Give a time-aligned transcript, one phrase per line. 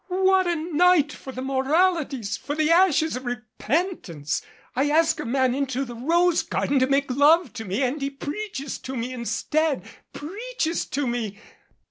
[0.07, 4.41] "What a night for the moralities for the ashes of repentance!
[4.75, 8.09] I ask a man into the rose garden to make love to me and he
[8.09, 11.37] preaches to me instead preaches to me!